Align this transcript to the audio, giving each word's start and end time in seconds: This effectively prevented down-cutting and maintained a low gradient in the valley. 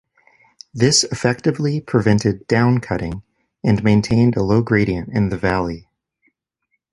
This 0.73 1.03
effectively 1.03 1.79
prevented 1.79 2.47
down-cutting 2.47 3.21
and 3.63 3.83
maintained 3.83 4.35
a 4.35 4.41
low 4.41 4.63
gradient 4.63 5.09
in 5.09 5.29
the 5.29 5.37
valley. 5.37 5.89